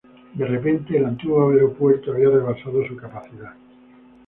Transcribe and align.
De 0.33 0.45
repente, 0.47 0.97
el 0.97 1.05
antiguo 1.05 1.51
aeropuerto 1.51 2.11
había 2.13 2.31
rebasado 2.31 2.83
su 2.87 2.95
capacidad. 2.97 3.53